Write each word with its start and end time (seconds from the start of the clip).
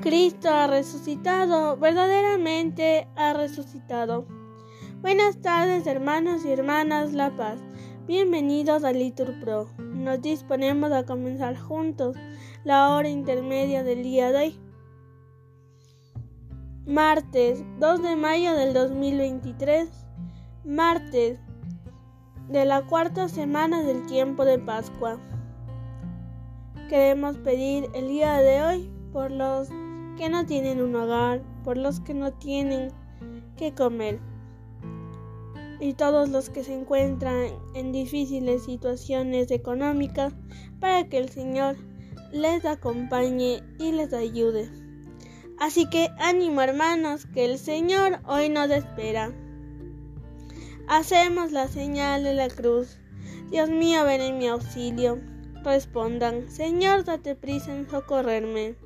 Cristo 0.00 0.48
ha 0.48 0.66
resucitado, 0.66 1.76
verdaderamente 1.76 3.06
ha 3.16 3.34
resucitado. 3.34 4.26
Buenas 5.02 5.42
tardes 5.42 5.86
hermanos 5.86 6.42
y 6.46 6.50
hermanas 6.50 7.12
La 7.12 7.36
Paz. 7.36 7.60
Bienvenidos 8.06 8.82
a 8.82 8.92
Litur 8.92 9.38
Pro. 9.40 9.68
Nos 9.76 10.22
disponemos 10.22 10.90
a 10.92 11.04
comenzar 11.04 11.54
juntos 11.58 12.16
la 12.64 12.96
hora 12.96 13.10
intermedia 13.10 13.84
del 13.84 14.02
día 14.02 14.32
de 14.32 14.38
hoy. 14.38 14.60
Martes 16.86 17.62
2 17.78 18.02
de 18.02 18.16
mayo 18.16 18.54
del 18.54 18.72
2023. 18.72 19.90
Martes 20.64 21.38
de 22.48 22.64
la 22.64 22.86
cuarta 22.86 23.28
semana 23.28 23.82
del 23.82 24.06
tiempo 24.06 24.46
de 24.46 24.58
Pascua. 24.58 25.20
Queremos 26.88 27.36
pedir 27.36 27.90
el 27.92 28.08
día 28.08 28.38
de 28.38 28.62
hoy 28.62 28.90
por 29.12 29.30
los 29.30 29.68
que 30.16 30.28
no 30.28 30.46
tienen 30.46 30.80
un 30.80 30.94
hogar, 30.96 31.42
por 31.64 31.76
los 31.76 32.00
que 32.00 32.14
no 32.14 32.32
tienen 32.32 32.92
que 33.56 33.74
comer 33.74 34.20
y 35.80 35.94
todos 35.94 36.28
los 36.28 36.50
que 36.50 36.62
se 36.62 36.74
encuentran 36.74 37.48
en 37.74 37.90
difíciles 37.90 38.64
situaciones 38.64 39.50
económicas 39.50 40.34
para 40.78 41.08
que 41.08 41.18
el 41.18 41.30
Señor 41.30 41.76
les 42.32 42.64
acompañe 42.64 43.62
y 43.78 43.92
les 43.92 44.12
ayude. 44.12 44.70
Así 45.58 45.88
que 45.88 46.10
ánimo 46.18 46.62
hermanos, 46.62 47.26
que 47.26 47.44
el 47.46 47.58
Señor 47.58 48.20
hoy 48.26 48.48
nos 48.50 48.70
espera. 48.70 49.32
Hacemos 50.86 51.52
la 51.52 51.68
señal 51.68 52.24
de 52.24 52.34
la 52.34 52.48
cruz. 52.48 52.98
Dios 53.50 53.68
mío, 53.68 54.04
ven 54.04 54.20
en 54.20 54.38
mi 54.38 54.48
auxilio. 54.48 55.20
Respondan, 55.62 56.50
Señor, 56.50 57.04
date 57.04 57.36
prisa 57.36 57.74
en 57.74 57.88
socorrerme. 57.88 58.76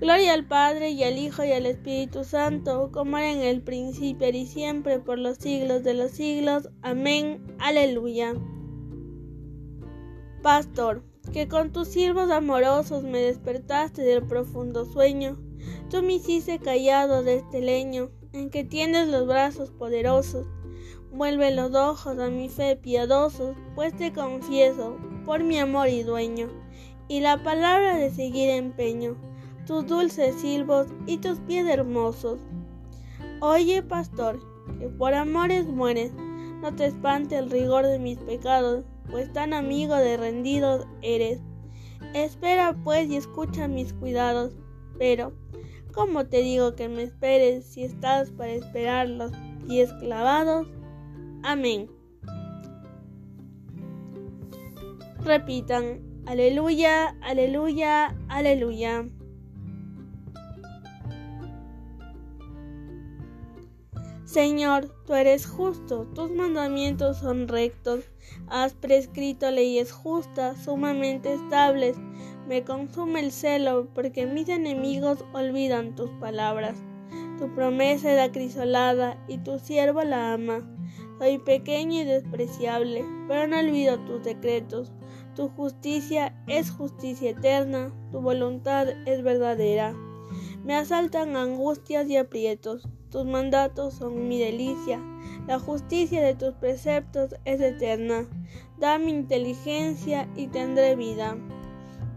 Gloria 0.00 0.32
al 0.32 0.46
Padre 0.46 0.92
y 0.92 1.04
al 1.04 1.18
Hijo 1.18 1.44
y 1.44 1.52
al 1.52 1.66
Espíritu 1.66 2.24
Santo, 2.24 2.90
como 2.90 3.18
era 3.18 3.32
en 3.32 3.42
el 3.42 3.60
principio 3.60 4.30
y 4.30 4.46
siempre, 4.46 4.98
por 4.98 5.18
los 5.18 5.36
siglos 5.36 5.84
de 5.84 5.92
los 5.92 6.12
siglos. 6.12 6.70
Amén. 6.80 7.54
Aleluya. 7.58 8.32
Pastor, 10.40 11.02
que 11.34 11.48
con 11.48 11.70
tus 11.70 11.88
siervos 11.88 12.30
amorosos 12.30 13.02
me 13.02 13.20
despertaste 13.20 14.00
del 14.00 14.26
profundo 14.26 14.86
sueño, 14.86 15.38
tú 15.90 16.02
me 16.02 16.14
hiciste 16.14 16.58
callado 16.58 17.22
de 17.22 17.36
este 17.36 17.60
leño, 17.60 18.10
en 18.32 18.48
que 18.48 18.64
tienes 18.64 19.06
los 19.06 19.26
brazos 19.26 19.70
poderosos. 19.70 20.46
Vuelve 21.12 21.54
los 21.54 21.74
ojos 21.74 22.18
a 22.18 22.30
mi 22.30 22.48
fe 22.48 22.74
piadosos, 22.74 23.54
pues 23.74 23.94
te 23.94 24.14
confieso, 24.14 24.96
por 25.26 25.44
mi 25.44 25.58
amor 25.58 25.88
y 25.88 26.04
dueño, 26.04 26.48
y 27.06 27.20
la 27.20 27.42
palabra 27.42 27.98
de 27.98 28.10
seguir 28.10 28.48
empeño 28.48 29.29
tus 29.66 29.86
dulces 29.86 30.36
silbos 30.40 30.88
y 31.06 31.18
tus 31.18 31.38
pies 31.40 31.66
hermosos. 31.66 32.40
Oye, 33.40 33.82
pastor, 33.82 34.40
que 34.78 34.88
por 34.88 35.14
amores 35.14 35.66
mueres, 35.66 36.12
no 36.60 36.74
te 36.74 36.86
espante 36.86 37.38
el 37.38 37.50
rigor 37.50 37.86
de 37.86 37.98
mis 37.98 38.18
pecados, 38.18 38.84
pues 39.10 39.32
tan 39.32 39.52
amigo 39.52 39.96
de 39.96 40.16
rendidos 40.16 40.86
eres. 41.02 41.40
Espera 42.14 42.76
pues 42.84 43.08
y 43.08 43.16
escucha 43.16 43.68
mis 43.68 43.92
cuidados, 43.92 44.52
pero, 44.98 45.32
¿cómo 45.94 46.26
te 46.26 46.38
digo 46.42 46.74
que 46.74 46.88
me 46.88 47.02
esperes 47.02 47.64
si 47.64 47.84
estás 47.84 48.30
para 48.30 48.52
esperar 48.52 49.08
los 49.08 49.32
pies 49.66 49.92
clavados? 49.94 50.66
Amén. 51.42 51.90
Repitan, 55.24 56.00
aleluya, 56.26 57.16
aleluya, 57.22 58.16
aleluya. 58.28 59.06
Señor, 64.30 64.94
tú 65.08 65.14
eres 65.14 65.44
justo, 65.44 66.06
tus 66.14 66.30
mandamientos 66.30 67.16
son 67.16 67.48
rectos, 67.48 68.04
has 68.46 68.74
prescrito 68.74 69.50
leyes 69.50 69.90
justas, 69.90 70.62
sumamente 70.62 71.34
estables. 71.34 71.96
Me 72.46 72.62
consume 72.62 73.18
el 73.18 73.32
celo, 73.32 73.88
porque 73.92 74.26
mis 74.26 74.48
enemigos 74.48 75.24
olvidan 75.32 75.96
tus 75.96 76.10
palabras. 76.20 76.76
Tu 77.40 77.52
promesa 77.56 78.14
es 78.14 78.20
acrisolada, 78.20 79.20
y 79.26 79.38
tu 79.38 79.58
siervo 79.58 80.02
la 80.02 80.34
ama. 80.34 80.64
Soy 81.18 81.38
pequeño 81.38 82.02
y 82.02 82.04
despreciable, 82.04 83.04
pero 83.26 83.48
no 83.48 83.58
olvido 83.58 83.98
tus 84.04 84.22
decretos. 84.22 84.92
Tu 85.34 85.48
justicia 85.48 86.40
es 86.46 86.70
justicia 86.70 87.30
eterna, 87.30 87.92
tu 88.12 88.20
voluntad 88.20 88.90
es 89.08 89.24
verdadera. 89.24 89.92
Me 90.62 90.76
asaltan 90.76 91.34
angustias 91.34 92.08
y 92.08 92.16
aprietos 92.16 92.88
tus 93.10 93.26
mandatos 93.26 93.94
son 93.94 94.28
mi 94.28 94.38
delicia, 94.38 95.00
la 95.46 95.58
justicia 95.58 96.22
de 96.22 96.34
tus 96.34 96.54
preceptos 96.54 97.34
es 97.44 97.60
eterna. 97.60 98.26
Dame 98.78 99.10
inteligencia 99.10 100.28
y 100.36 100.46
tendré 100.46 100.96
vida. 100.96 101.36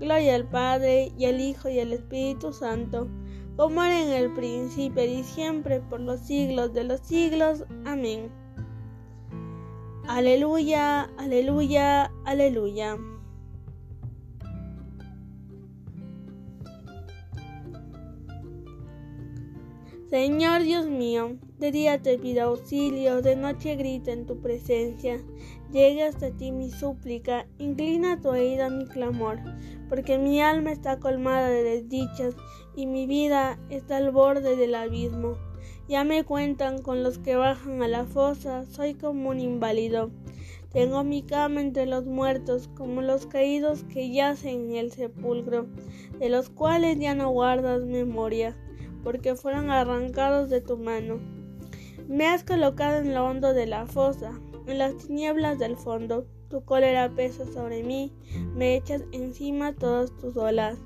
Gloria 0.00 0.34
al 0.34 0.48
Padre 0.48 1.12
y 1.16 1.26
al 1.26 1.40
Hijo 1.40 1.68
y 1.68 1.78
al 1.78 1.92
Espíritu 1.92 2.52
Santo, 2.52 3.08
como 3.56 3.82
era 3.82 4.02
en 4.02 4.10
el 4.10 4.32
principio 4.32 5.04
y 5.04 5.22
siempre 5.22 5.80
por 5.80 6.00
los 6.00 6.20
siglos 6.20 6.72
de 6.72 6.84
los 6.84 7.00
siglos. 7.00 7.64
Amén. 7.84 8.30
Aleluya, 10.08 11.04
aleluya, 11.18 12.10
aleluya. 12.24 12.96
Señor 20.10 20.64
Dios 20.64 20.86
mío, 20.86 21.36
de 21.60 21.70
día 21.70 22.02
te 22.02 22.18
pido 22.18 22.42
auxilio, 22.42 23.22
de 23.22 23.36
noche 23.36 23.76
grito 23.76 24.10
en 24.10 24.26
tu 24.26 24.40
presencia. 24.40 25.22
Llega 25.70 26.08
hasta 26.08 26.32
ti 26.32 26.50
mi 26.50 26.68
súplica, 26.68 27.46
inclina 27.58 28.20
tu 28.20 28.30
oído 28.30 28.64
a 28.64 28.70
mi 28.70 28.86
clamor, 28.86 29.38
porque 29.88 30.18
mi 30.18 30.42
alma 30.42 30.72
está 30.72 30.98
colmada 30.98 31.48
de 31.48 31.62
desdichas 31.62 32.34
y 32.74 32.86
mi 32.86 33.06
vida 33.06 33.60
está 33.70 33.98
al 33.98 34.10
borde 34.10 34.56
del 34.56 34.74
abismo. 34.74 35.36
Ya 35.88 36.02
me 36.02 36.24
cuentan 36.24 36.82
con 36.82 37.04
los 37.04 37.18
que 37.18 37.36
bajan 37.36 37.80
a 37.80 37.86
la 37.86 38.04
fosa, 38.04 38.66
soy 38.66 38.94
como 38.94 39.30
un 39.30 39.38
inválido. 39.38 40.10
Tengo 40.72 41.04
mi 41.04 41.22
cama 41.22 41.60
entre 41.60 41.86
los 41.86 42.06
muertos, 42.06 42.68
como 42.76 43.00
los 43.00 43.26
caídos 43.26 43.84
que 43.84 44.10
yacen 44.10 44.70
en 44.70 44.76
el 44.76 44.90
sepulcro, 44.90 45.68
de 46.18 46.30
los 46.30 46.50
cuales 46.50 46.98
ya 46.98 47.14
no 47.14 47.30
guardas 47.30 47.84
memoria 47.84 48.56
porque 49.02 49.34
fueron 49.34 49.70
arrancados 49.70 50.50
de 50.50 50.60
tu 50.60 50.76
mano. 50.76 51.20
Me 52.08 52.26
has 52.26 52.44
colocado 52.44 52.98
en 52.98 53.14
lo 53.14 53.24
hondo 53.24 53.52
de 53.52 53.66
la 53.66 53.86
fosa, 53.86 54.32
en 54.66 54.78
las 54.78 54.96
tinieblas 54.96 55.58
del 55.58 55.76
fondo. 55.76 56.26
Tu 56.48 56.64
cólera 56.64 57.08
pesa 57.08 57.44
sobre 57.46 57.84
mí, 57.84 58.12
me 58.56 58.74
echas 58.76 59.04
encima 59.12 59.72
todas 59.72 60.10
tus 60.16 60.36
olas. 60.36 60.78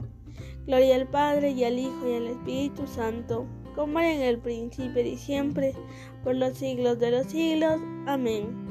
Gloria 0.66 0.96
al 0.96 1.08
Padre 1.08 1.52
y 1.52 1.64
al 1.64 1.78
Hijo 1.78 2.08
y 2.08 2.14
al 2.14 2.26
Espíritu 2.26 2.86
Santo, 2.86 3.46
como 3.74 3.98
era 4.00 4.12
en 4.12 4.22
el 4.22 4.38
principio 4.38 5.02
y 5.02 5.16
siempre, 5.16 5.74
por 6.22 6.34
los 6.34 6.58
siglos 6.58 6.98
de 6.98 7.10
los 7.10 7.26
siglos. 7.28 7.80
Amén. 8.06 8.62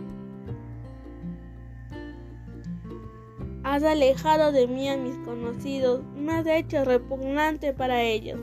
Has 3.64 3.82
alejado 3.82 4.52
de 4.52 4.68
mí 4.68 4.90
a 4.90 4.98
mis 4.98 5.18
conocidos, 5.26 6.04
me 6.16 6.34
has 6.34 6.46
hecho 6.46 6.86
repugnante 6.86 7.74
para 7.74 8.04
ellos 8.04 8.40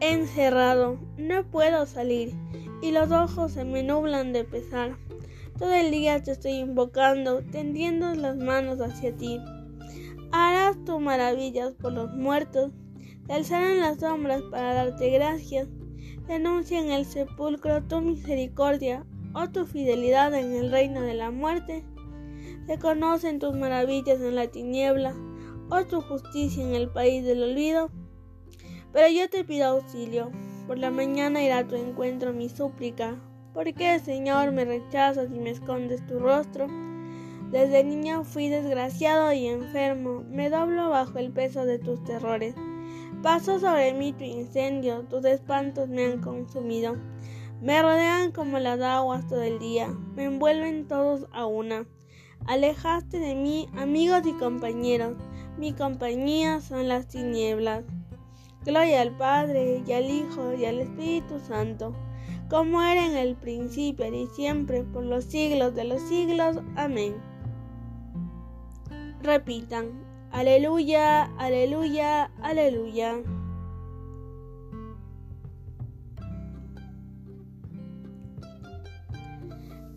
encerrado, 0.00 0.98
no 1.16 1.44
puedo 1.44 1.86
salir 1.86 2.34
y 2.82 2.92
los 2.92 3.10
ojos 3.10 3.52
se 3.52 3.64
me 3.64 3.82
nublan 3.82 4.32
de 4.32 4.44
pesar. 4.44 4.96
Todo 5.58 5.72
el 5.74 5.90
día 5.90 6.22
te 6.22 6.32
estoy 6.32 6.52
invocando, 6.52 7.42
tendiendo 7.50 8.14
las 8.14 8.36
manos 8.36 8.80
hacia 8.80 9.14
ti. 9.16 9.40
Harás 10.30 10.76
tus 10.84 11.00
maravillas 11.00 11.72
por 11.74 11.92
los 11.92 12.12
muertos, 12.12 12.72
te 13.26 13.32
alzarán 13.32 13.80
las 13.80 13.98
sombras 13.98 14.42
para 14.50 14.74
darte 14.74 15.10
gracias. 15.10 15.68
Denuncia 16.28 16.78
en 16.78 16.92
el 16.92 17.06
sepulcro 17.06 17.82
tu 17.84 18.00
misericordia 18.00 19.04
o 19.34 19.48
tu 19.48 19.66
fidelidad 19.66 20.34
en 20.34 20.52
el 20.52 20.70
reino 20.70 21.00
de 21.00 21.14
la 21.14 21.30
muerte. 21.30 21.84
Se 22.66 22.78
conocen 22.78 23.38
tus 23.38 23.54
maravillas 23.56 24.20
en 24.20 24.34
la 24.34 24.46
tiniebla 24.46 25.14
o 25.70 25.84
tu 25.84 26.00
justicia 26.02 26.62
en 26.62 26.74
el 26.74 26.88
país 26.90 27.24
del 27.24 27.42
olvido. 27.42 27.90
Pero 28.92 29.08
yo 29.08 29.28
te 29.28 29.44
pido 29.44 29.66
auxilio. 29.66 30.30
Por 30.66 30.78
la 30.78 30.90
mañana 30.90 31.42
irá 31.42 31.58
a 31.58 31.66
tu 31.66 31.76
encuentro 31.76 32.32
mi 32.32 32.48
súplica. 32.48 33.16
¿Por 33.54 33.72
qué, 33.74 33.98
Señor, 33.98 34.52
me 34.52 34.64
rechazas 34.64 35.28
y 35.34 35.38
me 35.38 35.50
escondes 35.50 36.06
tu 36.06 36.18
rostro? 36.18 36.66
Desde 37.50 37.82
niño 37.82 38.24
fui 38.24 38.48
desgraciado 38.48 39.32
y 39.32 39.46
enfermo, 39.46 40.22
me 40.28 40.50
doblo 40.50 40.90
bajo 40.90 41.18
el 41.18 41.32
peso 41.32 41.64
de 41.64 41.78
tus 41.78 42.04
terrores. 42.04 42.54
Paso 43.22 43.58
sobre 43.58 43.94
mí 43.94 44.12
tu 44.12 44.24
incendio, 44.24 45.00
tus 45.08 45.24
espantos 45.24 45.88
me 45.88 46.04
han 46.04 46.20
consumido. 46.20 46.96
Me 47.62 47.80
rodean 47.80 48.32
como 48.32 48.58
las 48.58 48.80
aguas 48.82 49.26
todo 49.26 49.42
el 49.42 49.58
día, 49.58 49.88
me 50.14 50.24
envuelven 50.24 50.86
todos 50.86 51.26
a 51.32 51.46
una. 51.46 51.86
Alejaste 52.46 53.18
de 53.18 53.34
mí, 53.34 53.66
amigos 53.76 54.26
y 54.26 54.32
compañeros. 54.34 55.16
Mi 55.56 55.72
compañía 55.72 56.60
son 56.60 56.86
las 56.86 57.08
tinieblas. 57.08 57.84
Gloria 58.68 59.00
al 59.00 59.16
Padre, 59.16 59.82
y 59.86 59.92
al 59.92 60.10
Hijo, 60.10 60.52
y 60.52 60.66
al 60.66 60.80
Espíritu 60.80 61.40
Santo, 61.40 61.94
como 62.50 62.82
era 62.82 63.06
en 63.06 63.16
el 63.16 63.34
principio 63.34 64.12
y 64.12 64.26
siempre, 64.26 64.82
por 64.82 65.04
los 65.04 65.24
siglos 65.24 65.74
de 65.74 65.84
los 65.84 66.02
siglos. 66.02 66.58
Amén. 66.76 67.14
Repitan, 69.22 69.86
aleluya, 70.32 71.30
aleluya, 71.38 72.30
aleluya. 72.42 73.22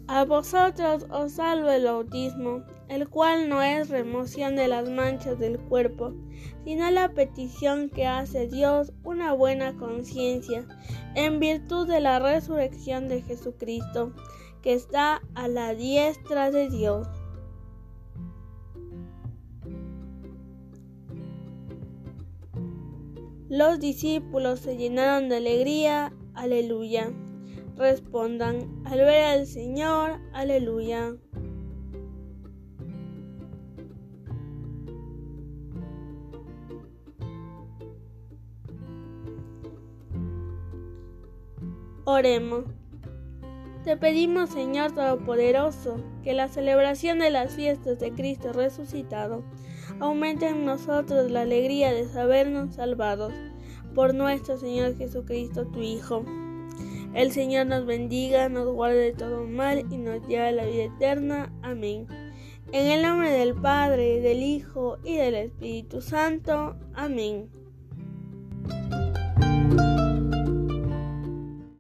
A 0.08 0.24
vosotros 0.24 1.08
os 1.10 1.34
salvo 1.34 1.70
el 1.72 1.84
bautismo, 1.84 2.64
el 2.88 3.10
cual 3.10 3.50
no 3.50 3.62
es 3.62 3.90
remoción 3.90 4.56
de 4.56 4.70
las 4.70 4.90
manchas 4.90 5.40
del 5.40 5.60
cuerpo, 5.60 6.14
sino 6.64 6.90
la 6.92 7.10
petición 7.10 7.90
que 7.90 8.06
hace 8.08 8.48
Dios 8.48 8.94
una 9.04 9.34
buena 9.34 9.76
conciencia, 9.78 10.66
en 11.16 11.40
virtud 11.40 11.88
de 11.88 12.00
la 12.00 12.20
resurrección 12.20 13.08
de 13.08 13.22
Jesucristo, 13.22 14.14
que 14.62 14.74
está 14.74 15.22
a 15.34 15.48
la 15.48 15.74
diestra 15.74 16.52
de 16.52 16.70
Dios. 16.70 17.08
Los 23.50 23.80
discípulos 23.80 24.62
se 24.62 24.78
llenaron 24.78 25.28
de 25.28 25.38
alegría, 25.38 26.14
aleluya 26.34 27.12
respondan 27.82 28.84
al 28.86 29.00
ver 29.00 29.24
al 29.24 29.48
Señor, 29.48 30.20
aleluya. 30.34 31.16
Oremos. 42.12 42.66
Te 43.84 43.98
pedimos, 43.98 44.50
Señor 44.50 44.92
Todopoderoso, 44.92 46.04
que 46.24 46.34
la 46.34 46.48
celebración 46.48 47.20
de 47.20 47.30
las 47.30 47.54
fiestas 47.54 48.00
de 48.00 48.12
Cristo 48.12 48.54
resucitado 48.54 49.44
aumente 50.00 50.48
en 50.48 50.66
nosotros 50.66 51.32
la 51.32 51.42
alegría 51.42 51.92
de 51.94 52.08
sabernos 52.08 52.76
salvados 52.76 53.34
por 53.96 54.14
nuestro 54.14 54.58
Señor 54.58 54.98
Jesucristo, 54.98 55.66
tu 55.68 55.82
Hijo 55.82 56.26
el 57.14 57.32
Señor 57.32 57.68
nos 57.68 57.86
bendiga, 57.86 58.48
nos 58.48 58.68
guarde 58.74 59.00
de 59.00 59.14
todo 59.14 59.46
mal 59.46 59.86
y 59.92 59.98
nos 59.98 60.26
lleve 60.28 60.48
a 60.48 60.52
la 60.52 60.66
vida 60.66 60.84
eterna. 60.84 61.52
Amén. 61.62 62.08
En 62.72 62.88
el 62.88 63.02
nombre 63.02 63.32
del 63.32 63.54
Padre, 63.54 64.22
del 64.22 64.42
Hijo 64.42 64.98
y 65.04 65.18
del 65.18 65.36
Espíritu 65.36 66.00
Santo. 66.00 66.78
Amén. 66.94 67.50